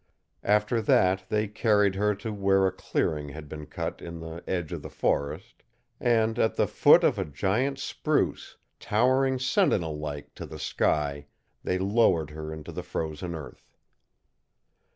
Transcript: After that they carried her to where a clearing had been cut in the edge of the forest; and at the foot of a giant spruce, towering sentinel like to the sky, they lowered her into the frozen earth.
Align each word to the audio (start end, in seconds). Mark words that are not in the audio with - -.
After 0.43 0.81
that 0.81 1.25
they 1.29 1.47
carried 1.47 1.93
her 1.93 2.15
to 2.15 2.33
where 2.33 2.65
a 2.65 2.71
clearing 2.71 3.29
had 3.29 3.47
been 3.47 3.67
cut 3.67 4.01
in 4.01 4.19
the 4.19 4.43
edge 4.47 4.73
of 4.73 4.81
the 4.81 4.89
forest; 4.89 5.61
and 5.99 6.39
at 6.39 6.55
the 6.55 6.65
foot 6.65 7.03
of 7.03 7.19
a 7.19 7.23
giant 7.25 7.77
spruce, 7.77 8.57
towering 8.79 9.37
sentinel 9.37 9.95
like 9.99 10.33
to 10.33 10.47
the 10.47 10.57
sky, 10.57 11.27
they 11.63 11.77
lowered 11.77 12.31
her 12.31 12.51
into 12.51 12.71
the 12.71 12.81
frozen 12.81 13.35
earth. 13.35 13.75